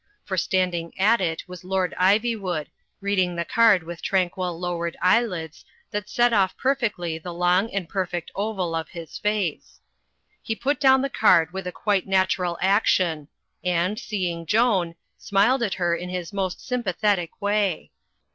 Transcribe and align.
For 0.25 0.35
standing 0.35 0.97
at 0.99 1.21
it 1.21 1.47
was 1.47 1.63
Lord 1.63 1.93
Ivywood, 1.99 2.65
reading 3.01 3.35
the 3.35 3.45
card 3.45 3.83
with 3.83 4.01
tranquil 4.01 4.59
lowered 4.59 4.97
eye 4.99 5.21
lids, 5.23 5.63
that 5.91 6.09
set 6.09 6.33
off 6.33 6.57
perfectly 6.57 7.19
the 7.19 7.31
long 7.35 7.69
and 7.71 7.87
perfect 7.87 8.31
oval 8.33 8.73
of 8.73 8.89
his 8.89 9.19
face. 9.19 9.79
He 10.41 10.55
put 10.55 10.79
down 10.79 11.03
the 11.03 11.09
card 11.11 11.53
with 11.53 11.67
a 11.67 11.71
quite 11.71 12.07
natural 12.07 12.57
action; 12.63 13.27
and, 13.63 13.99
seeing 13.99 14.47
Joan, 14.47 14.95
smiled 15.19 15.61
at 15.61 15.75
her 15.75 15.95
in 15.95 16.09
his 16.09 16.33
most 16.33 16.65
sympathetic 16.65 17.39
way. 17.39 17.91